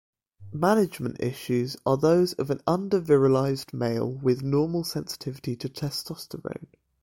Management 0.55 1.21
issues 1.21 1.77
are 1.85 1.95
those 1.95 2.33
of 2.33 2.49
an 2.49 2.57
undervirilized 2.65 3.71
male 3.71 4.11
with 4.11 4.41
normal 4.41 4.83
sensitivity 4.83 5.55
to 5.55 5.69
testosterone. 5.69 6.65